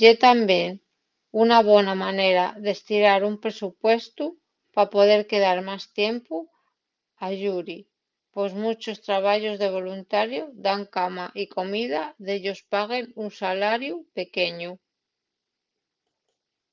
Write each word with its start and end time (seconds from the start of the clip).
ye 0.00 0.10
tamién 0.24 0.72
una 1.42 1.58
bona 1.70 1.94
manera 2.06 2.44
d’estirar 2.64 3.20
un 3.30 3.34
presupuestu 3.44 4.24
pa 4.74 4.82
poder 4.94 5.20
quedar 5.30 5.58
más 5.68 5.82
tiempu 6.00 6.36
ayuri 7.28 7.78
pos 8.32 8.50
munchos 8.60 9.02
trabayos 9.06 9.56
de 9.62 9.68
voluntariu 9.78 10.44
dan 10.64 10.80
cama 10.96 11.26
y 11.42 11.44
comida 11.56 12.02
y 12.08 12.10
dellos 12.28 12.60
paguen 12.72 13.04
un 13.22 13.28
salariu 13.40 13.96
pequeñu 14.18 14.72